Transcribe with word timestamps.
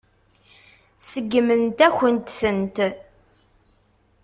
Seggment-akent-tent. 1.09 2.77